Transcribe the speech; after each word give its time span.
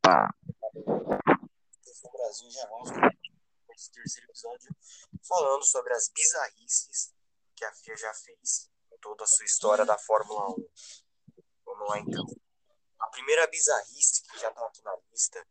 Opa! 0.00 0.34
No 2.02 2.10
Brasil 2.12 2.50
já 2.50 2.66
vamos 2.68 2.90
para 2.90 3.14
esse 3.74 3.92
terceiro 3.92 4.30
episódio 4.30 4.74
falando 5.28 5.64
sobre 5.64 5.92
as 5.92 6.08
bizarrices 6.08 7.12
que 7.54 7.64
a 7.64 7.72
FIA 7.74 7.96
já 7.96 8.14
fez 8.14 8.70
em 8.92 8.98
toda 8.98 9.24
a 9.24 9.26
sua 9.26 9.44
história 9.44 9.84
da 9.84 9.98
Fórmula 9.98 10.50
1. 10.52 10.68
Vamos 11.66 11.88
lá 11.88 11.98
então. 11.98 12.24
A 12.98 13.08
primeira 13.08 13.46
bizarrice 13.46 14.22
que 14.22 14.38
já 14.38 14.48
está 14.48 14.66
aqui 14.66 14.82
na 14.82 14.96
lista 15.10 15.46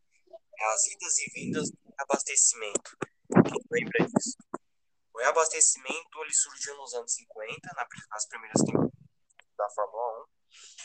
é 0.58 0.64
as 0.74 0.86
idas 0.88 1.18
e 1.18 1.30
vindas 1.30 1.70
do 1.70 1.94
abastecimento. 1.98 2.96
Quem 3.30 3.62
lembra 3.70 4.06
disso? 4.06 4.36
O 5.14 5.18
reabastecimento 5.18 6.22
ele 6.22 6.34
surgiu 6.34 6.76
nos 6.76 6.92
anos 6.94 7.12
50, 7.14 7.70
nas 8.10 8.26
primeiras 8.26 8.62
temporadas 8.62 8.92
da 9.56 9.70
Fórmula 9.70 10.24
1 10.24 10.39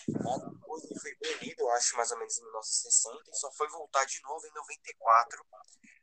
depois 0.08 0.84
ele 0.84 1.00
foi 1.00 1.16
banido, 1.16 1.68
acho, 1.70 1.96
mais 1.98 2.12
ou 2.12 2.18
menos 2.18 2.38
em 2.38 2.44
1960, 2.44 3.32
e 3.32 3.36
só 3.36 3.52
foi 3.54 3.68
voltar 3.70 4.06
de 4.06 4.22
novo 4.22 4.46
em 4.46 4.52
94, 4.54 5.46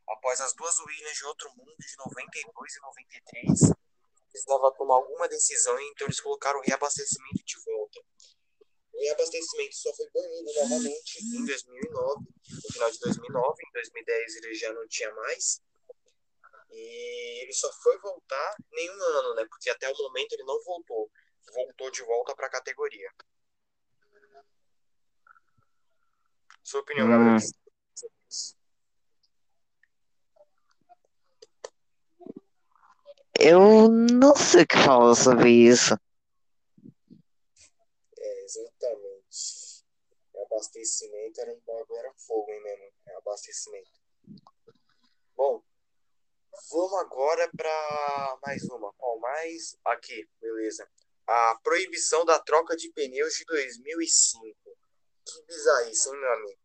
após 0.09 0.41
as 0.41 0.55
duas 0.55 0.79
Williams 0.81 1.17
de 1.17 1.25
outro 1.27 1.51
mundo 1.57 1.77
de 1.79 1.97
92 1.99 2.75
e 2.75 2.81
93. 2.81 3.83
Precisava 4.31 4.73
tomar 4.73 4.95
alguma 4.95 5.29
decisão, 5.29 5.79
então 5.79 6.07
eles 6.07 6.21
colocaram 6.21 6.59
o 6.59 6.63
reabastecimento 6.63 7.45
de 7.45 7.61
volta. 7.65 8.01
O 8.93 9.01
reabastecimento 9.01 9.75
só 9.77 9.93
foi 9.95 10.09
banido 10.11 10.53
novamente 10.55 11.19
em 11.19 11.45
2009, 11.45 12.25
no 12.51 12.73
final 12.73 12.91
de 12.91 12.99
2009. 12.99 13.63
Em 13.67 13.73
2010 13.73 14.37
ele 14.37 14.55
já 14.55 14.73
não 14.73 14.87
tinha 14.89 15.13
mais. 15.15 15.61
E 16.71 17.43
ele 17.43 17.53
só 17.53 17.71
foi 17.83 17.99
voltar 17.99 18.57
nenhum 18.71 19.03
ano, 19.03 19.35
né? 19.35 19.45
Porque 19.49 19.69
até 19.71 19.91
o 19.91 19.97
momento 19.97 20.33
ele 20.33 20.45
não 20.45 20.63
voltou. 20.63 21.11
Voltou 21.53 21.91
de 21.91 22.03
volta 22.03 22.35
para 22.35 22.47
a 22.47 22.51
categoria. 22.51 23.11
Sua 26.63 26.81
opinião, 26.81 27.09
hum. 27.09 27.37
Eu 33.39 33.89
não 33.89 34.37
sei 34.37 34.63
o 34.63 34.67
que 34.67 34.77
falar 34.77 35.15
sobre 35.17 35.51
isso. 35.51 35.95
É, 38.19 38.45
exatamente. 38.45 39.85
Abastecimento 40.47 41.41
era 41.41 41.53
um 41.53 41.61
bagulho, 41.67 41.99
era 41.99 42.13
fogo, 42.15 42.51
hein, 42.53 42.63
mesmo? 42.63 42.85
É, 43.07 43.17
abastecimento. 43.17 43.91
Bom, 45.35 45.61
vamos 46.71 47.01
agora 47.01 47.51
para 47.57 48.39
mais 48.43 48.63
uma. 48.71 48.93
Qual 48.93 49.19
mais? 49.19 49.77
Aqui, 49.85 50.29
beleza. 50.41 50.89
A 51.27 51.59
proibição 51.65 52.25
da 52.25 52.39
troca 52.39 52.77
de 52.77 52.93
pneus 52.93 53.35
de 53.35 53.45
2005. 53.47 54.57
Que 55.25 55.47
bizarrice, 55.47 56.09
hein, 56.09 56.21
meu 56.21 56.33
amigo? 56.33 56.59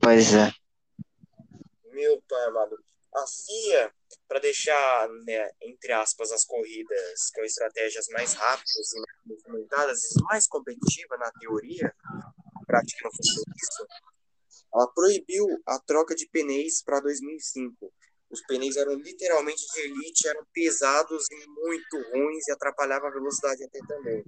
Pois 0.00 0.34
é. 0.34 0.52
Meu 1.92 2.22
pai 2.28 2.44
amado. 2.44 2.76
A 3.14 3.26
FIA, 3.26 3.94
para 4.28 4.40
deixar, 4.40 5.08
né, 5.24 5.50
entre 5.62 5.92
aspas, 5.92 6.30
as 6.30 6.44
corridas 6.44 7.30
com 7.34 7.42
estratégias 7.42 8.06
mais 8.08 8.34
rápidas 8.34 8.92
e 8.92 9.00
mais 9.00 9.16
movimentadas 9.24 10.02
e 10.04 10.22
mais 10.24 10.46
competitivas 10.46 11.18
na 11.18 11.32
teoria, 11.40 11.94
na 12.04 12.64
prática 12.66 13.04
não 13.04 13.10
foi 13.10 13.24
isso, 13.24 13.86
ela 14.74 14.92
proibiu 14.92 15.46
a 15.66 15.78
troca 15.80 16.14
de 16.14 16.28
pneus 16.28 16.82
para 16.82 17.00
2005. 17.00 17.90
Os 18.28 18.42
pneus 18.42 18.76
eram 18.76 18.94
literalmente 18.94 19.64
de 19.72 19.80
elite, 19.80 20.28
eram 20.28 20.44
pesados 20.52 21.24
e 21.30 21.46
muito 21.48 21.96
ruins 22.12 22.46
e 22.46 22.52
atrapalhavam 22.52 23.08
a 23.08 23.12
velocidade 23.12 23.64
até 23.64 23.78
também. 23.86 24.22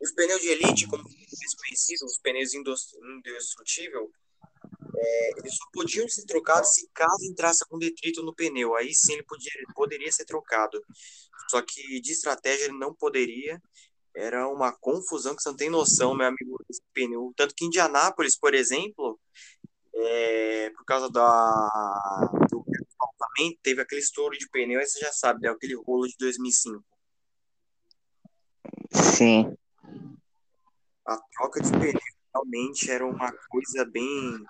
Os 0.00 0.12
pneus 0.12 0.40
de 0.40 0.48
elite, 0.48 0.86
como 0.86 1.08
eles 1.08 1.54
conhecidos, 1.54 2.12
os 2.12 2.18
pneus 2.18 2.54
indestrutível, 2.54 4.12
é, 4.96 5.30
eles 5.38 5.56
só 5.56 5.64
podiam 5.72 6.08
ser 6.08 6.24
trocados 6.24 6.74
se 6.74 6.88
caso 6.92 7.24
entrasse 7.24 7.64
com 7.68 7.78
detrito 7.78 8.22
no 8.22 8.34
pneu. 8.34 8.74
Aí 8.76 8.94
sim 8.94 9.14
ele 9.14 9.22
podia, 9.24 9.52
poderia 9.74 10.10
ser 10.10 10.24
trocado. 10.24 10.80
Só 11.50 11.62
que 11.62 12.00
de 12.00 12.12
estratégia 12.12 12.66
ele 12.66 12.78
não 12.78 12.94
poderia. 12.94 13.60
Era 14.14 14.48
uma 14.48 14.72
confusão 14.72 15.34
que 15.34 15.42
você 15.42 15.48
não 15.48 15.56
tem 15.56 15.70
noção, 15.70 16.14
meu 16.14 16.26
amigo, 16.26 16.58
esse 16.68 16.82
pneu. 16.92 17.32
Tanto 17.36 17.54
que 17.54 17.64
Indianápolis, 17.64 18.36
por 18.36 18.54
exemplo, 18.54 19.18
é, 19.94 20.70
por 20.70 20.84
causa 20.84 21.08
da, 21.10 22.30
do 22.50 22.64
faltamento, 22.96 23.60
teve 23.62 23.80
aquele 23.80 24.00
estouro 24.00 24.36
de 24.36 24.48
pneu, 24.48 24.80
aí 24.80 24.86
você 24.86 24.98
já 25.00 25.12
sabe, 25.12 25.46
é 25.46 25.50
aquele 25.50 25.74
rolo 25.74 26.06
de 26.08 26.16
2005. 26.18 26.84
Sim 28.90 29.56
a 31.06 31.18
troca 31.32 31.60
de 31.60 31.70
pneu 31.70 32.00
realmente 32.34 32.90
era 32.90 33.06
uma 33.06 33.32
coisa 33.48 33.84
bem. 33.84 34.44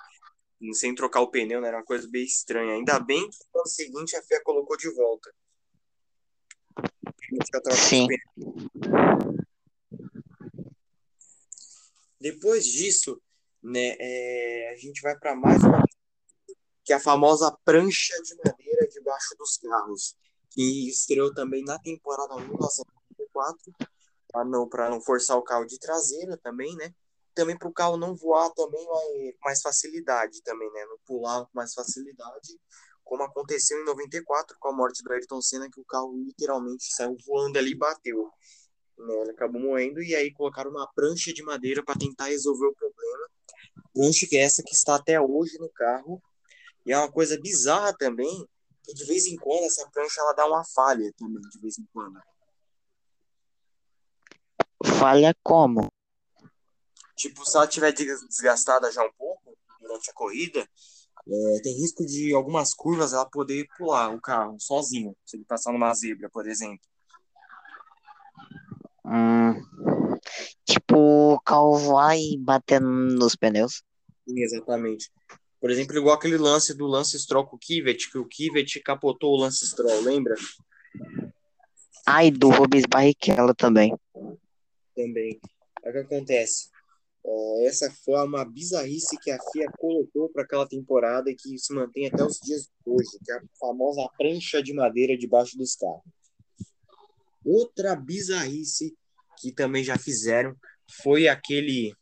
Sem 0.73 0.93
trocar 0.93 1.21
o 1.21 1.31
pneu, 1.31 1.61
né? 1.61 1.69
Era 1.69 1.77
uma 1.79 1.85
coisa 1.85 2.09
bem 2.11 2.25
estranha. 2.25 2.75
Ainda 2.75 2.99
bem 2.99 3.31
que 3.31 3.39
no 3.55 3.61
ano 3.61 3.69
seguinte 3.69 4.17
a 4.17 4.23
FIA 4.23 4.43
colocou 4.43 4.77
de 4.77 4.93
volta. 4.93 5.33
Sim. 7.75 8.07
De 8.09 8.19
Depois 12.21 12.65
disso, 12.65 13.23
né, 13.63 13.95
é, 14.01 14.73
a 14.73 14.77
gente 14.77 15.01
vai 15.01 15.17
para 15.17 15.37
mais 15.37 15.63
uma 15.63 15.85
que 16.85 16.93
é 16.93 16.97
a 16.97 17.01
famosa 17.01 17.55
prancha 17.67 18.15
de 18.23 18.35
madeira 18.37 18.89
debaixo 18.89 19.37
dos 19.39 19.59
carros, 19.59 20.17
que 20.51 20.89
estreou 20.89 21.33
também 21.35 21.63
na 21.63 21.79
temporada 21.79 22.35
1994 22.37 23.75
para 24.31 24.45
não, 24.45 24.69
não 24.91 25.01
forçar 25.01 25.37
o 25.37 25.43
carro 25.43 25.65
de 25.67 25.79
traseira 25.79 26.37
também, 26.37 26.75
né? 26.77 26.95
Também 27.35 27.57
para 27.57 27.69
o 27.69 27.73
carro 27.73 27.97
não 27.97 28.15
voar 28.15 28.51
também 28.51 28.87
mais 29.43 29.61
facilidade 29.61 30.43
também, 30.43 30.71
né? 30.73 30.85
Não 30.87 30.99
pular 31.07 31.45
com 31.45 31.51
mais 31.55 31.73
facilidade, 31.73 32.59
como 33.05 33.23
aconteceu 33.23 33.81
em 33.81 33.85
94 33.85 34.57
com 34.61 34.69
a 34.69 34.73
morte 34.73 35.03
do 35.03 35.13
Ayrton 35.13 35.41
Senna, 35.41 35.71
que 35.71 35.81
o 35.81 35.85
carro 35.85 36.15
literalmente 36.15 36.93
saiu 36.93 37.17
voando 37.27 37.59
ali 37.59 37.71
e 37.71 37.79
bateu. 37.79 38.31
Né? 38.99 39.15
Ele 39.23 39.31
acabou 39.31 39.61
morrendo 39.61 40.03
e 40.03 40.15
aí 40.15 40.33
colocaram 40.33 40.71
uma 40.71 40.87
prancha 40.93 41.33
de 41.33 41.43
madeira 41.43 41.83
para 41.83 41.99
tentar 41.99 42.27
resolver 42.27 42.67
o 42.67 42.75
problema. 42.75 43.29
Prancha 43.95 44.27
que 44.27 44.37
é 44.37 44.43
essa 44.43 44.63
que 44.63 44.75
está 44.75 44.97
até 44.97 45.21
hoje 45.21 45.59
no 45.59 45.71
carro. 45.71 46.23
E 46.85 46.93
é 46.93 46.99
uma 46.99 47.11
coisa 47.11 47.41
bizarra 47.41 47.95
também, 47.97 48.47
que 48.85 48.93
de 48.93 49.05
vez 49.07 49.27
em 49.27 49.37
quando 49.37 49.65
essa 49.65 49.89
prancha 49.91 50.21
ela 50.21 50.33
dá 50.33 50.47
uma 50.47 50.65
falha 50.65 51.13
também, 51.17 51.41
de 51.41 51.61
vez 51.61 51.79
em 51.79 51.87
quando. 51.93 52.19
Falha 54.85 55.35
como? 55.43 55.93
Tipo, 57.17 57.45
se 57.45 57.57
ela 57.57 57.67
tiver 57.67 57.93
desgastada 57.93 58.93
já 58.93 59.03
um 59.03 59.13
pouco 59.19 59.57
durante 59.81 60.11
a 60.11 60.15
corrida, 60.15 60.61
é, 60.61 61.61
tem 61.63 61.75
risco 61.75 62.07
de 62.07 62.33
algumas 62.33 62.73
curvas 62.73 63.13
ela 63.13 63.29
poder 63.29 63.67
pular 63.77 64.15
o 64.15 64.21
carro 64.21 64.57
sozinho, 64.61 65.17
se 65.27 65.37
ele 65.37 65.45
passar 65.45 65.73
numa 65.73 65.93
zebra, 65.95 66.31
por 66.31 66.47
exemplo. 66.49 66.81
Hum, 69.05 69.61
tipo, 70.65 71.41
carro 71.45 71.77
vai 71.77 72.21
batendo 72.39 72.89
nos 72.89 73.35
pneus. 73.35 73.83
Exatamente. 74.27 75.11
Por 75.61 75.71
exemplo, 75.71 75.97
igual 75.97 76.15
aquele 76.15 76.37
lance 76.37 76.73
do 76.73 76.87
Lance 76.87 77.19
Stroll 77.19 77.47
com 77.47 77.57
o 77.57 77.59
Kivet, 77.59 78.11
que 78.13 78.19
o 78.19 78.27
Kivet 78.27 78.81
capotou 78.81 79.33
o 79.33 79.41
Lance 79.41 79.67
Stroll, 79.67 80.03
lembra? 80.03 80.37
Ai, 82.07 82.31
do 82.31 82.49
Rubens 82.49 82.85
Barrichello 82.89 83.55
também 83.57 83.93
também. 84.99 85.39
É 85.85 85.91
o 85.91 85.93
que 85.93 85.99
acontece. 85.99 86.69
É, 87.25 87.67
essa 87.67 87.91
foi 88.05 88.15
uma 88.25 88.45
bizarrice 88.45 89.17
que 89.19 89.31
a 89.31 89.39
FIA 89.53 89.71
colocou 89.79 90.29
para 90.31 90.43
aquela 90.43 90.67
temporada 90.67 91.31
e 91.31 91.37
que 91.37 91.57
se 91.59 91.73
mantém 91.73 92.09
até 92.09 92.25
os 92.25 92.39
dias 92.43 92.63
de 92.63 92.71
hoje, 92.85 93.19
que 93.25 93.31
é 93.31 93.37
a 93.37 93.43
famosa 93.61 94.09
prancha 94.17 94.63
de 94.63 94.73
madeira 94.73 95.17
debaixo 95.17 95.57
dos 95.57 95.77
carros. 95.77 96.03
Outra 97.45 97.95
bizarrice 97.95 98.97
que 99.41 99.53
também 99.53 99.85
já 99.85 99.97
fizeram 99.97 100.57
foi 101.03 101.29
aquele, 101.29 101.95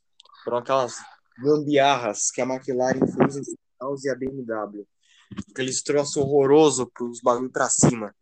foram 0.43 0.59
aquelas 0.59 0.95
gambiarras 1.39 2.31
que 2.31 2.41
a 2.41 2.45
McLaren 2.45 3.07
fez 3.07 3.37
entre 3.37 3.55
os 3.83 4.05
e 4.05 4.11
a 4.11 4.15
BMW. 4.15 4.87
Aqueles 5.51 5.83
troços 5.83 6.17
horroroso 6.17 6.91
para 6.91 7.05
os 7.05 7.21
bagulho 7.21 7.51
para 7.51 7.69
cima. 7.69 8.15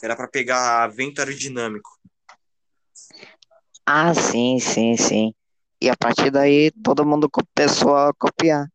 Era 0.00 0.14
para 0.14 0.28
pegar 0.28 0.86
vento 0.88 1.20
aerodinâmico. 1.20 1.90
Ah, 3.86 4.14
sim, 4.14 4.58
sim, 4.60 4.96
sim. 4.96 5.34
E 5.80 5.88
a 5.90 5.96
partir 5.96 6.30
daí 6.30 6.70
todo 6.82 7.04
mundo 7.04 7.28
começou 7.28 7.96
a 7.96 8.14
copiar. 8.14 8.70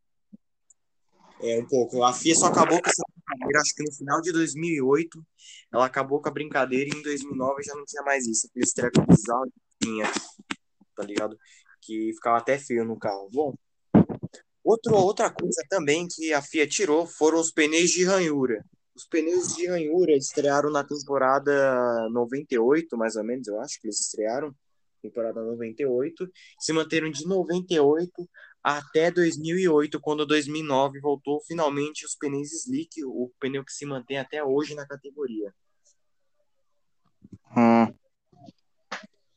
É, 1.41 1.59
um 1.59 1.65
pouco. 1.65 2.03
A 2.03 2.13
FIA 2.13 2.35
só 2.35 2.47
acabou 2.47 2.81
com 2.81 2.89
essa 2.89 3.03
brincadeira, 3.15 3.61
acho 3.61 3.75
que 3.75 3.83
no 3.83 3.93
final 3.93 4.21
de 4.21 4.31
2008, 4.33 5.25
ela 5.71 5.85
acabou 5.85 6.21
com 6.21 6.27
a 6.27 6.33
brincadeira 6.33 6.89
e 6.93 6.99
em 6.99 7.01
2009 7.01 7.63
já 7.63 7.75
não 7.75 7.85
tinha 7.85 8.03
mais 8.03 8.27
isso. 8.27 8.47
Aqueles 8.47 8.73
trecos 8.73 9.05
bizarros 9.05 9.49
que 9.53 9.87
tinha, 9.87 10.11
tá 10.95 11.03
ligado? 11.03 11.37
Que 11.81 12.11
ficava 12.13 12.39
até 12.39 12.57
feio 12.57 12.83
no 12.83 12.97
carro. 12.97 13.29
Bom, 13.31 13.53
outro, 14.63 14.95
outra 14.95 15.29
coisa 15.29 15.63
também 15.69 16.07
que 16.09 16.33
a 16.33 16.41
FIA 16.41 16.67
tirou 16.67 17.07
foram 17.07 17.39
os 17.39 17.51
pneus 17.51 17.91
de 17.91 18.03
ranhura. 18.03 18.65
Os 18.93 19.07
pneus 19.07 19.55
de 19.55 19.67
ranhura 19.67 20.11
estrearam 20.13 20.71
na 20.71 20.83
temporada 20.83 22.09
98, 22.09 22.97
mais 22.97 23.15
ou 23.15 23.23
menos, 23.23 23.47
eu 23.47 23.61
acho 23.61 23.79
que 23.79 23.87
eles 23.87 23.99
estrearam 23.99 24.53
temporada 25.07 25.41
98, 25.41 26.29
se 26.59 26.73
manteram 26.73 27.09
de 27.09 27.25
98 27.25 28.29
até 28.63 29.09
2008, 29.09 29.99
quando 29.99 30.25
2009 30.25 30.99
voltou 30.99 31.41
finalmente 31.41 32.05
os 32.05 32.15
pneus 32.15 32.51
slick, 32.51 33.03
o 33.05 33.31
pneu 33.39 33.63
que 33.63 33.71
se 33.71 33.85
mantém 33.85 34.17
até 34.17 34.43
hoje 34.43 34.75
na 34.75 34.85
categoria. 34.85 35.53
Hum. 37.55 37.93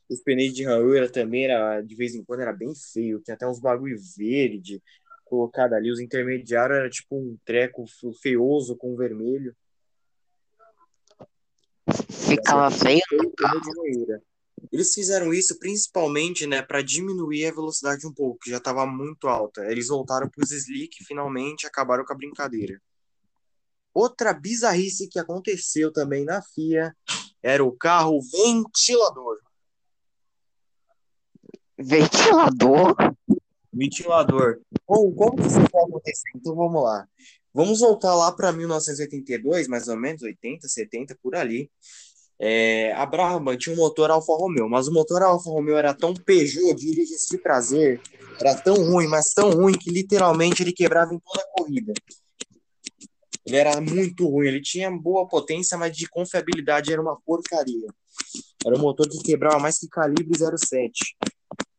Os 0.08 0.20
pneus 0.22 0.52
de 0.52 0.64
ranhura 0.64 1.08
também 1.08 1.44
era, 1.44 1.80
de 1.80 1.94
vez 1.94 2.14
em 2.14 2.24
quando 2.24 2.40
era 2.40 2.52
bem 2.52 2.74
feio, 2.74 3.20
tinha 3.20 3.34
até 3.34 3.46
uns 3.46 3.60
bagulho 3.60 3.96
verde 4.16 4.82
colocado 5.30 5.74
ali, 5.74 5.92
os 5.92 6.00
intermediários 6.00 6.78
era 6.78 6.90
tipo 6.90 7.16
um 7.16 7.38
treco 7.44 7.84
feioso 8.20 8.76
com 8.76 8.96
vermelho. 8.96 9.54
Ficava 12.10 12.68
feio 12.70 13.00
no 13.12 13.30
Pneu 13.30 13.60
de. 13.60 14.29
Eles 14.72 14.92
fizeram 14.94 15.32
isso 15.32 15.58
principalmente, 15.58 16.46
né, 16.46 16.62
para 16.62 16.82
diminuir 16.82 17.46
a 17.46 17.54
velocidade 17.54 18.06
um 18.06 18.12
pouco, 18.12 18.38
que 18.40 18.50
já 18.50 18.58
estava 18.58 18.86
muito 18.86 19.28
alta. 19.28 19.64
Eles 19.70 19.88
voltaram 19.88 20.28
para 20.28 20.44
os 20.44 20.50
slick, 20.50 21.04
finalmente 21.04 21.66
acabaram 21.66 22.04
com 22.04 22.12
a 22.12 22.16
brincadeira. 22.16 22.80
Outra 23.92 24.32
bizarrice 24.32 25.08
que 25.08 25.18
aconteceu 25.18 25.92
também 25.92 26.24
na 26.24 26.40
FIA 26.42 26.94
era 27.42 27.64
o 27.64 27.72
carro 27.72 28.20
ventilador. 28.20 29.38
Ventilador? 31.76 32.94
Ventilador. 33.72 34.60
Bom, 34.86 35.12
como 35.12 35.36
que 35.36 35.46
isso 35.46 35.58
vai 35.72 35.82
acontecer? 35.82 36.30
Então 36.36 36.54
vamos 36.54 36.82
lá. 36.82 37.08
Vamos 37.52 37.80
voltar 37.80 38.14
lá 38.14 38.30
para 38.30 38.52
1982, 38.52 39.66
mais 39.66 39.88
ou 39.88 39.96
menos, 39.96 40.22
80, 40.22 40.68
70, 40.68 41.18
por 41.20 41.34
ali. 41.34 41.70
É, 42.42 42.92
a 42.94 43.04
Brabham 43.04 43.54
tinha 43.58 43.74
um 43.74 43.78
motor 43.78 44.10
Alfa 44.10 44.32
Romeo, 44.32 44.66
mas 44.66 44.88
o 44.88 44.92
motor 44.92 45.22
Alfa 45.22 45.50
Romeo 45.50 45.76
era 45.76 45.92
tão 45.92 46.14
Peugeot, 46.14 46.74
de 46.74 47.38
prazer, 47.42 48.00
era 48.40 48.54
tão 48.54 48.76
ruim, 48.76 49.06
mas 49.06 49.34
tão 49.34 49.50
ruim 49.50 49.74
que 49.76 49.90
literalmente 49.90 50.62
ele 50.62 50.72
quebrava 50.72 51.14
em 51.14 51.18
toda 51.18 51.42
a 51.42 51.52
corrida. 51.52 51.92
Ele 53.44 53.56
era 53.56 53.78
muito 53.78 54.26
ruim, 54.26 54.48
ele 54.48 54.62
tinha 54.62 54.90
boa 54.90 55.28
potência, 55.28 55.76
mas 55.76 55.94
de 55.94 56.08
confiabilidade 56.08 56.90
era 56.90 57.02
uma 57.02 57.20
porcaria. 57.26 57.88
Era 58.64 58.74
um 58.74 58.80
motor 58.80 59.06
que 59.06 59.18
quebrava 59.18 59.58
mais 59.58 59.78
que 59.78 59.88
calibre 59.88 60.38
07. 60.38 61.16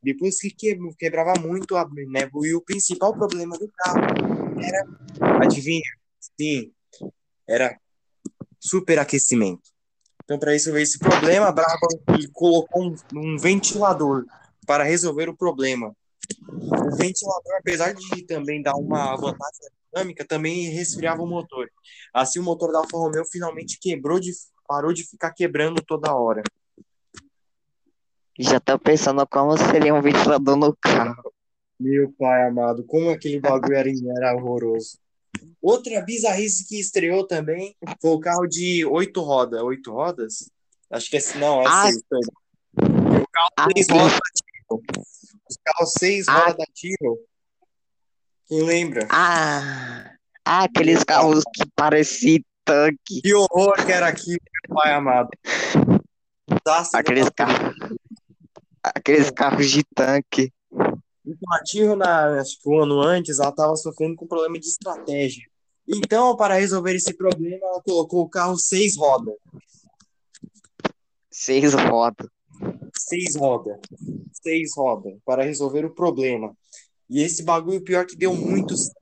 Depois 0.04 0.38
que 0.38 0.52
que- 0.52 0.78
quebrava 1.00 1.40
muito, 1.40 1.74
né? 1.76 2.30
E 2.44 2.54
o 2.54 2.62
principal 2.62 3.14
problema 3.16 3.58
do 3.58 3.68
carro 3.78 4.00
era, 4.62 5.44
adivinha? 5.44 5.82
Sim, 6.20 6.72
era 7.48 7.80
superaquecimento. 8.60 9.71
Então, 10.24 10.40
para 10.40 10.56
isso 10.56 10.72
ver 10.72 10.82
esse 10.82 11.00
problema, 11.00 11.48
a 11.48 11.52
Brabham 11.52 11.90
colocou 12.34 12.84
um, 12.84 12.96
um 13.14 13.38
ventilador 13.38 14.26
para 14.66 14.84
resolver 14.84 15.30
o 15.30 15.36
problema. 15.36 15.96
O 16.48 16.96
ventilador, 16.96 17.56
apesar 17.60 17.94
de 17.94 18.26
também 18.26 18.62
dar 18.62 18.76
uma 18.76 19.16
vantagem 19.16 19.68
aerodinâmica, 19.94 20.26
também 20.26 20.70
resfriava 20.70 21.22
o 21.22 21.28
motor. 21.28 21.70
Assim, 22.14 22.40
o 22.40 22.44
motor 22.44 22.72
da 22.72 22.80
Alfa 22.80 22.98
Romeo 22.98 23.26
finalmente 23.26 23.80
quebrou 23.80 24.20
de, 24.20 24.32
parou 24.68 24.94
de 24.94 25.04
ficar 25.04 25.32
quebrando 25.32 25.82
toda 25.82 26.14
hora. 26.14 26.44
Já 28.40 28.60
tô 28.60 28.80
pensando 28.80 29.28
como 29.28 29.58
seria 29.58 29.94
um 29.94 30.02
ventilador 30.02 30.56
no 30.56 30.76
carro. 30.76 31.32
Meu 31.80 32.14
pai 32.18 32.48
amado, 32.48 32.84
como 32.86 33.10
aquele 33.10 33.40
bagulho 33.40 33.76
era, 33.76 33.90
era 34.18 34.36
horroroso. 34.36 35.01
Outra 35.62 36.02
bizarrice 36.02 36.68
que 36.68 36.80
estreou 36.80 37.26
também 37.28 37.76
foi 38.02 38.12
o 38.12 38.20
carro 38.20 38.48
de 38.48 38.86
oito 38.86 39.22
rodas. 39.22 39.62
Oito 39.62 39.92
rodas? 39.92 40.50
Acho 40.90 41.10
que 41.10 41.18
é 41.18 41.22
não, 41.38 41.62
é 41.62 41.66
Ah, 41.68 41.84
seis. 41.88 42.02
O 42.78 43.28
carro 43.32 43.50
Ah, 43.58 43.68
seis 43.76 43.88
rodas 43.90 44.12
da. 44.14 44.76
Os 45.50 45.58
carros 45.64 45.94
seis 45.98 46.28
Ah. 46.28 46.40
rodas 46.40 46.58
da 46.58 46.66
Tyrrell. 46.74 47.18
Quem 48.48 48.64
lembra? 48.64 49.08
Ah, 49.10 50.12
ah, 50.46 50.64
aqueles 50.64 51.04
carros 51.04 51.44
que 51.54 51.64
pareciam 51.76 52.44
tanque. 52.66 53.22
Que 53.22 53.34
horror 53.34 53.74
que 53.86 53.92
era 53.92 54.08
aquilo, 54.08 54.40
meu 54.68 54.78
pai 54.78 54.94
amado. 54.94 55.30
Aqueles 56.94 57.30
carros. 57.30 57.76
Aqueles 58.84 59.32
carros 59.32 59.70
de 59.70 59.84
tanque. 59.96 60.52
Tyrrell, 61.66 61.96
na, 61.96 62.44
que 62.44 62.70
um 62.70 62.80
ano 62.82 63.02
antes, 63.02 63.40
ela 63.40 63.50
estava 63.50 63.76
sofrendo 63.76 64.16
com 64.16 64.28
problema 64.28 64.60
de 64.60 64.68
estratégia. 64.68 65.44
Então, 65.88 66.36
para 66.36 66.56
resolver 66.56 66.96
esse 66.96 67.14
problema, 67.14 67.66
ela 67.66 67.82
colocou 67.82 68.22
o 68.22 68.30
carro 68.30 68.58
seis 68.58 68.96
rodas. 68.96 69.36
Seis 71.30 71.74
rodas. 71.74 72.28
Seis 72.98 73.36
rodas. 73.36 73.80
Seis 74.32 74.72
rodas. 74.76 75.14
Para 75.26 75.44
resolver 75.44 75.86
o 75.86 75.94
problema. 75.94 76.56
E 77.10 77.22
esse 77.22 77.44
bagulho, 77.44 77.84
pior 77.84 78.06
que 78.06 78.16
deu 78.16 78.34
muito 78.34 78.76
certo. 78.78 79.02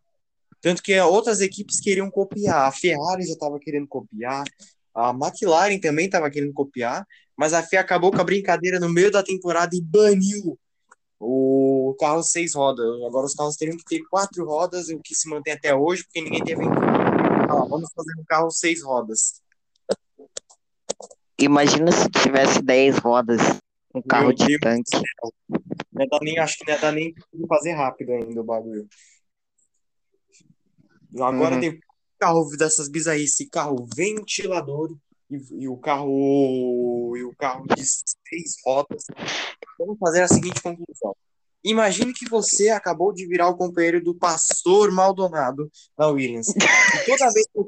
Tanto 0.61 0.81
que 0.81 0.99
outras 0.99 1.41
equipes 1.41 1.79
queriam 1.79 2.09
copiar. 2.09 2.67
A 2.67 2.71
Ferrari 2.71 3.23
já 3.23 3.33
estava 3.33 3.59
querendo 3.59 3.87
copiar. 3.87 4.43
A 4.93 5.11
McLaren 5.11 5.79
também 5.79 6.05
estava 6.05 6.29
querendo 6.29 6.53
copiar. 6.53 7.05
Mas 7.37 7.53
a 7.53 7.63
FIA 7.63 7.79
acabou 7.79 8.11
com 8.11 8.19
a 8.19 8.23
brincadeira 8.23 8.79
no 8.79 8.89
meio 8.89 9.11
da 9.11 9.23
temporada 9.23 9.75
e 9.75 9.81
baniu 9.81 10.59
o 11.19 11.95
carro 11.99 12.23
seis 12.23 12.55
rodas. 12.55 12.85
Agora 13.03 13.25
os 13.25 13.33
carros 13.33 13.57
teriam 13.57 13.77
que 13.77 13.83
ter 13.83 14.01
quatro 14.09 14.45
rodas, 14.45 14.87
o 14.89 14.99
que 14.99 15.13
se 15.13 15.29
mantém 15.29 15.53
até 15.53 15.75
hoje, 15.75 16.03
porque 16.03 16.21
ninguém 16.21 16.43
teve. 16.43 16.63
Ah, 16.63 17.65
vamos 17.67 17.91
fazer 17.93 18.13
um 18.17 18.23
carro 18.25 18.49
seis 18.51 18.83
rodas. 18.83 19.41
Imagina 21.39 21.91
se 21.91 22.09
tivesse 22.09 22.61
dez 22.61 22.97
rodas. 22.97 23.39
Um 23.93 24.01
carro 24.01 24.27
Meu 24.27 24.35
de 24.35 24.45
Deus 24.45 24.59
tanque. 24.61 25.03
Não 25.91 26.07
dá 26.07 26.19
nem, 26.21 26.37
acho 26.39 26.57
que 26.57 26.71
não 26.71 26.79
dá 26.79 26.91
nem 26.91 27.13
fazer 27.47 27.71
rápido 27.73 28.11
ainda 28.11 28.41
o 28.41 28.43
bagulho. 28.43 28.87
Agora 31.15 31.55
Uhum. 31.55 31.61
tem 31.61 31.79
carro 32.19 32.45
dessas 32.57 32.87
bizarrices, 32.87 33.47
carro 33.49 33.87
ventilador 33.95 34.95
e, 35.29 35.63
e 35.63 35.67
o 35.67 35.77
carro 35.77 37.15
e 37.15 37.23
o 37.23 37.35
carro 37.35 37.65
de 37.75 37.83
seis 37.85 38.55
rodas. 38.65 39.03
Vamos 39.77 39.97
fazer 39.99 40.21
a 40.21 40.27
seguinte 40.27 40.61
conclusão. 40.61 41.15
Imagine 41.63 42.13
que 42.13 42.29
você 42.29 42.69
acabou 42.69 43.13
de 43.13 43.27
virar 43.27 43.49
o 43.49 43.57
companheiro 43.57 44.01
do 44.01 44.15
pastor 44.15 44.91
Maldonado 44.91 45.69
na 45.97 46.07
Williams. 46.07 46.47
E 46.47 47.05
toda 47.05 47.31
vez 47.33 47.47
que 47.47 47.59
o, 47.59 47.67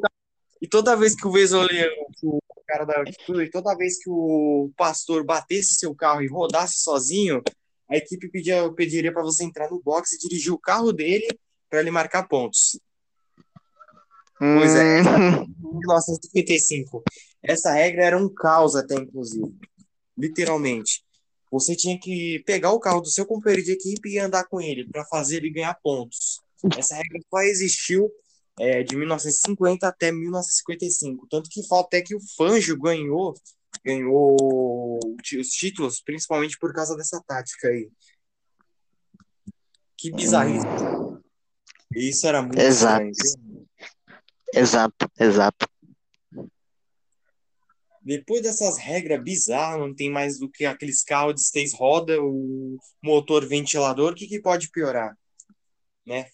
e 0.61 0.67
toda 0.67 0.95
vez 0.95 1.15
que 1.15 1.27
o 1.27 1.31
o 2.23 2.39
cara 2.67 2.85
da 2.85 3.01
atitude, 3.01 3.51
toda 3.51 3.75
vez 3.75 4.01
que 4.01 4.09
o 4.09 4.71
pastor 4.77 5.25
batesse 5.25 5.75
seu 5.75 5.93
carro 5.93 6.21
e 6.21 6.27
rodasse 6.27 6.77
sozinho, 6.77 7.41
a 7.89 7.97
equipe 7.97 8.29
pedia, 8.29 8.71
pediria 8.71 9.11
para 9.11 9.23
você 9.23 9.43
entrar 9.43 9.69
no 9.69 9.81
box 9.81 10.13
e 10.13 10.17
dirigir 10.17 10.53
o 10.53 10.59
carro 10.59 10.93
dele 10.93 11.27
para 11.69 11.81
ele 11.81 11.91
marcar 11.91 12.27
pontos. 12.27 12.79
Pois 14.37 14.73
é. 14.75 15.01
Hum, 15.01 15.45
1955. 15.79 17.03
Essa 17.43 17.71
regra 17.71 18.05
era 18.05 18.17
um 18.17 18.29
caos 18.29 18.75
até, 18.75 18.95
inclusive. 18.95 19.53
Literalmente. 20.17 21.03
Você 21.51 21.75
tinha 21.75 21.99
que 21.99 22.41
pegar 22.45 22.71
o 22.71 22.79
carro 22.79 23.01
do 23.01 23.09
seu 23.09 23.25
companheiro 23.25 23.65
de 23.65 23.73
equipe 23.73 24.09
e 24.09 24.19
andar 24.19 24.45
com 24.45 24.61
ele 24.61 24.87
para 24.87 25.05
fazer 25.05 25.37
ele 25.37 25.49
ganhar 25.51 25.73
pontos. 25.83 26.39
Essa 26.77 26.95
regra 26.95 27.19
só 27.29 27.41
existiu 27.41 28.09
é, 28.59 28.83
de 28.83 28.95
1950 28.95 29.87
até 29.87 30.11
1955. 30.11 31.27
Tanto 31.29 31.49
que 31.49 31.67
falta 31.67 31.97
até 31.97 32.01
que 32.01 32.15
o 32.15 32.19
Fangio 32.37 32.79
ganhou, 32.79 33.33
ganhou 33.83 34.99
os 35.37 35.47
títulos, 35.49 36.01
principalmente 36.01 36.57
por 36.57 36.73
causa 36.73 36.95
dessa 36.95 37.21
tática 37.25 37.67
aí. 37.67 37.89
Que 39.97 40.11
bizarrice. 40.11 40.65
Isso 41.93 42.27
era 42.27 42.41
muito 42.41 42.59
Exato. 42.59 43.05
exato, 44.53 45.11
exato. 45.19 45.67
Depois 48.01 48.41
dessas 48.41 48.77
regras 48.77 49.23
bizarras, 49.23 49.79
não 49.79 49.93
tem 49.93 50.09
mais 50.09 50.39
do 50.39 50.49
que 50.49 50.65
aqueles 50.65 51.03
carros 51.03 51.35
de 51.35 51.43
seis 51.43 51.73
rodas, 51.73 52.17
o 52.19 52.77
motor 53.01 53.45
ventilador, 53.45 54.11
o 54.13 54.15
que, 54.15 54.27
que 54.27 54.41
pode 54.41 54.71
piorar? 54.71 55.15
Né? 56.05 56.25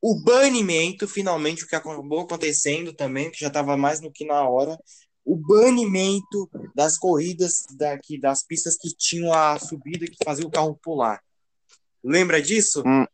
O 0.00 0.22
banimento, 0.22 1.08
finalmente, 1.08 1.64
o 1.64 1.66
que 1.66 1.74
acabou 1.74 2.20
acontecendo 2.20 2.92
também, 2.92 3.30
que 3.30 3.40
já 3.40 3.48
estava 3.48 3.76
mais 3.76 4.00
do 4.00 4.10
que 4.10 4.24
na 4.24 4.48
hora, 4.48 4.78
o 5.24 5.36
banimento 5.36 6.48
das 6.74 6.96
corridas 6.96 7.64
daqui, 7.76 8.18
das 8.18 8.44
pistas 8.44 8.76
que 8.76 8.88
tinham 8.96 9.32
a 9.32 9.58
subida 9.58 10.06
que 10.06 10.24
fazia 10.24 10.46
o 10.46 10.50
carro 10.50 10.78
pular. 10.80 11.20
Lembra 12.02 12.40
disso? 12.40 12.82
Hum, 12.86 13.04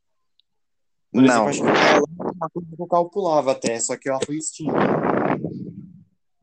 Por 1.10 1.24
exemplo, 1.24 1.34
Não, 1.34 1.48
acho 1.48 1.62
que 1.62 1.68
ela 1.68 2.06
uma 2.36 2.50
coisa 2.50 2.68
que 2.76 2.82
o 2.82 2.86
carro 2.86 3.10
pulava 3.10 3.52
até, 3.52 3.80
só 3.80 3.96
que 3.96 4.08
ela 4.08 4.20
foi 4.24 4.36
extinta. 4.36 4.72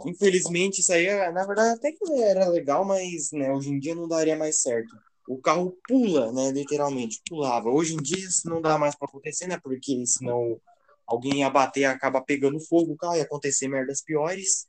Infelizmente, 0.05 0.81
isso 0.81 0.91
aí, 0.91 1.07
na 1.31 1.45
verdade, 1.45 1.75
até 1.75 1.91
que 1.91 2.11
era 2.21 2.47
legal, 2.47 2.83
mas 2.85 3.31
né, 3.31 3.51
hoje 3.51 3.69
em 3.69 3.79
dia 3.79 3.95
não 3.95 4.07
daria 4.07 4.35
mais 4.35 4.61
certo. 4.61 4.95
O 5.27 5.37
carro 5.37 5.77
pula, 5.87 6.31
né? 6.33 6.51
Literalmente, 6.51 7.21
pulava. 7.27 7.69
Hoje 7.69 7.95
em 7.95 8.01
dia 8.01 8.17
isso 8.17 8.49
não 8.49 8.61
dá 8.61 8.77
mais 8.77 8.95
para 8.95 9.07
acontecer, 9.07 9.47
né? 9.47 9.57
Porque 9.63 10.05
senão 10.05 10.59
alguém 11.07 11.39
ia 11.39 11.49
bater 11.49 11.85
acaba 11.85 12.21
pegando 12.21 12.59
fogo 12.59 12.93
o 12.93 12.97
carro 12.97 13.15
ia 13.15 13.23
acontecer 13.23 13.67
merdas 13.67 14.01
piores. 14.01 14.67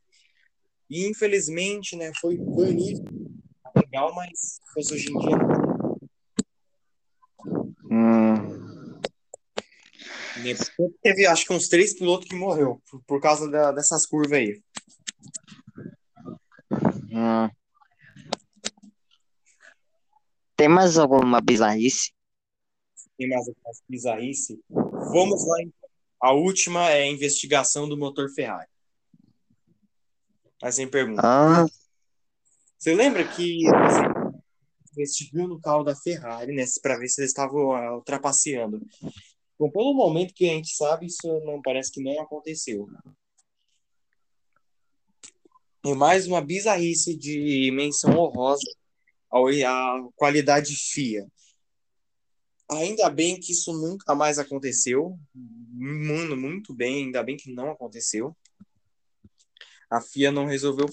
E 0.89 1.09
infelizmente, 1.09 1.97
né, 1.97 2.13
foi 2.21 2.37
banido. 2.37 3.03
Legal, 3.77 4.15
mas 4.15 4.61
hoje 4.77 5.11
em 5.11 5.19
dia 5.19 5.37
hum. 7.91 8.55
Teve 11.03 11.27
acho 11.27 11.47
que 11.47 11.53
uns 11.53 11.69
três 11.69 11.95
pilotos 11.95 12.29
que 12.29 12.37
morreu 12.37 12.81
por, 12.91 13.03
por 13.05 13.21
causa 13.21 13.51
da, 13.51 13.73
dessas 13.73 14.07
curvas 14.07 14.33
aí. 14.39 14.63
Hum. 17.15 17.49
Tem 20.57 20.69
mais 20.69 20.99
alguma 20.99 21.41
bizarrice? 21.41 22.13
Tem 23.17 23.29
mais 23.29 23.47
algumas 23.47 23.83
bizarrice? 23.89 24.61
Vamos 24.69 25.47
lá, 25.47 25.63
então. 25.63 25.89
A 26.21 26.33
última 26.33 26.91
é 26.91 27.03
a 27.03 27.07
investigação 27.07 27.89
do 27.89 27.97
motor 27.97 28.29
Ferrari. 28.31 28.69
Mas 30.61 30.75
sem 30.75 30.89
pergunta. 30.89 31.23
Ah, 31.23 31.67
Você 32.79 32.95
lembra 32.95 33.23
que 33.29 33.63
você 33.65 34.15
investigando 34.93 35.55
o 35.55 35.61
carro 35.61 35.85
da 35.85 35.95
Ferrari, 35.95 36.53
né, 36.53 36.65
para 36.83 36.97
ver 36.97 37.09
se 37.09 37.21
eles 37.21 37.31
estavam 37.31 37.73
ah, 37.73 37.97
ultrapasseando? 37.97 38.81
Bom, 39.59 39.71
pelo 39.71 39.95
momento 39.95 40.35
que 40.35 40.49
a 40.49 40.53
gente 40.53 40.75
sabe, 40.75 41.07
isso 41.07 41.29
não 41.45 41.61
parece 41.63 41.93
que 41.93 42.03
não 42.03 42.21
aconteceu. 42.21 42.89
E 45.85 45.95
mais 45.95 46.27
uma 46.27 46.41
bizarrice 46.41 47.15
de 47.15 47.71
menção 47.71 48.17
honrosa 48.19 48.65
à 49.31 50.09
qualidade 50.17 50.75
FIA. 50.75 51.27
Ainda 52.71 53.11
bem 53.11 53.39
que 53.39 53.53
isso 53.53 53.71
nunca 53.73 54.15
mais 54.15 54.39
aconteceu. 54.39 55.19
Mano, 55.35 56.39
muito 56.39 56.75
bem, 56.75 57.05
ainda 57.05 57.23
bem 57.23 57.37
que 57.37 57.53
não 57.53 57.71
aconteceu. 57.71 58.35
A 59.91 60.01
FIA 60.01 60.33
não 60.33 60.47
resolveu, 60.47 60.87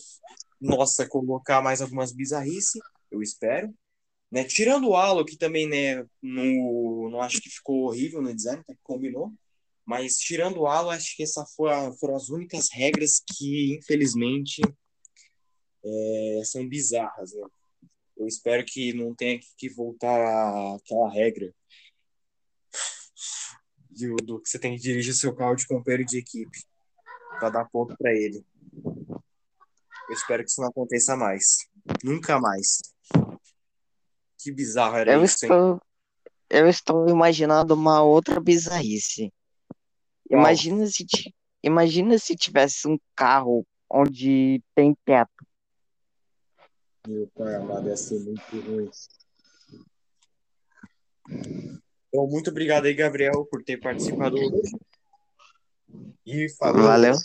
nossa, 0.60 1.07
colocar 1.07 1.62
mais 1.62 1.81
algumas 1.81 2.12
bizarrices, 2.12 2.81
eu 3.10 3.21
espero. 3.21 3.74
Né? 4.29 4.43
Tirando 4.43 4.89
o 4.89 4.95
halo, 4.98 5.24
que 5.24 5.38
também, 5.38 5.69
né, 5.69 6.05
no, 6.21 7.10
não 7.10 7.21
acho 7.21 7.39
que 7.41 7.50
ficou 7.50 7.86
horrível 7.86 8.21
no 8.21 8.36
design, 8.36 8.62
que 8.65 8.75
combinou. 8.83 9.31
Mas 9.86 10.17
tirando 10.17 10.60
o 10.60 10.67
halo, 10.67 10.89
acho 10.89 11.15
que 11.15 11.24
essa 11.24 11.45
foi 11.55 11.71
a- 11.71 11.91
foram 11.93 12.15
as 12.15 12.29
únicas 12.29 12.67
regras 12.71 13.21
que, 13.25 13.77
infelizmente, 13.77 14.62
é, 15.83 16.41
são 16.45 16.67
bizarras, 16.67 17.33
né? 17.33 17.47
Eu 18.17 18.27
espero 18.27 18.63
que 18.65 18.93
não 18.93 19.15
tenha 19.15 19.39
que 19.57 19.69
voltar 19.69 20.75
aquela 20.75 21.09
regra 21.09 21.51
do, 23.89 24.15
do 24.17 24.41
que 24.41 24.50
você 24.50 24.59
tem 24.59 24.75
que 24.75 24.81
dirigir 24.81 25.13
seu 25.13 25.35
carro 25.35 25.55
de 25.55 25.65
companheiro 25.65 26.05
de 26.05 26.19
equipe 26.19 26.57
para 27.39 27.50
dar 27.50 27.69
ponto 27.69 27.95
para 27.97 28.13
ele. 28.13 28.45
Eu 30.07 30.13
espero 30.13 30.43
que 30.43 30.50
isso 30.50 30.61
não 30.61 30.69
aconteça 30.69 31.15
mais. 31.15 31.67
Nunca 32.03 32.39
mais. 32.39 32.81
Que 34.38 34.51
bizarro 34.51 34.97
era 34.97 35.13
eu 35.13 35.23
isso, 35.23 35.45
hein? 35.45 35.51
estou, 35.51 35.81
eu 36.50 36.67
estou 36.67 37.09
imaginando 37.09 37.73
uma 37.73 38.03
outra 38.03 38.39
bizarrice. 38.39 39.33
Imagina 40.29 40.85
se, 40.85 41.05
imagina 41.63 42.17
se 42.17 42.35
tivesse 42.35 42.88
um 42.88 43.00
carro 43.15 43.65
onde 43.89 44.61
tem 44.75 44.95
teto. 45.05 45.45
Meu 47.08 47.27
pai 47.36 47.55
amado, 47.55 47.88
ia 47.88 47.98
ser 47.98 48.20
muito 48.20 48.41
ruim. 48.51 48.89
Então, 52.08 52.27
muito 52.27 52.50
obrigado 52.50 52.86
aí, 52.86 52.93
Gabriel, 52.93 53.46
por 53.50 53.63
ter 53.63 53.77
participado 53.79 54.36
hoje. 54.36 54.77
E 56.25 56.48
falou, 56.58 56.84
Valeu. 56.84 57.15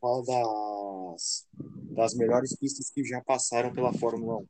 das, 0.00 1.46
das 1.90 2.14
melhores 2.14 2.54
pistas 2.56 2.90
que 2.90 3.02
já 3.04 3.20
passaram 3.22 3.72
pela 3.72 3.92
Fórmula 3.92 4.38
1. 4.38 4.46